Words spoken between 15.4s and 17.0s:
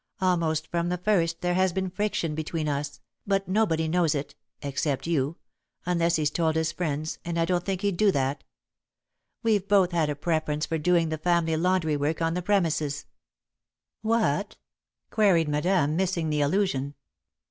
Madame, missing the allusion.